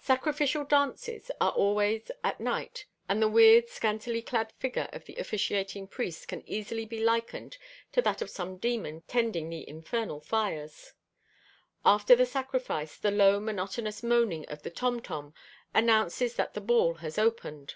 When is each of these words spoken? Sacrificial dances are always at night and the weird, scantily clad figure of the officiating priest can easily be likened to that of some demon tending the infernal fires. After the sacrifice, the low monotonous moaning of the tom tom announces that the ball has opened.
Sacrificial 0.00 0.64
dances 0.64 1.30
are 1.38 1.50
always 1.52 2.10
at 2.24 2.40
night 2.40 2.86
and 3.10 3.20
the 3.20 3.28
weird, 3.28 3.68
scantily 3.68 4.22
clad 4.22 4.50
figure 4.52 4.88
of 4.90 5.04
the 5.04 5.16
officiating 5.16 5.86
priest 5.86 6.28
can 6.28 6.40
easily 6.48 6.86
be 6.86 7.04
likened 7.04 7.58
to 7.92 8.00
that 8.00 8.22
of 8.22 8.30
some 8.30 8.56
demon 8.56 9.02
tending 9.02 9.50
the 9.50 9.68
infernal 9.68 10.18
fires. 10.22 10.94
After 11.84 12.16
the 12.16 12.24
sacrifice, 12.24 12.96
the 12.96 13.10
low 13.10 13.38
monotonous 13.38 14.02
moaning 14.02 14.46
of 14.48 14.62
the 14.62 14.70
tom 14.70 15.00
tom 15.02 15.34
announces 15.74 16.36
that 16.36 16.54
the 16.54 16.62
ball 16.62 16.94
has 16.94 17.18
opened. 17.18 17.74